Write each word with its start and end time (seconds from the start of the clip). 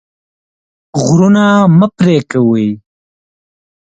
غرونه 1.03 1.43
مه 1.77 1.87
پرې 1.97 2.17
کوئ. 2.31 2.67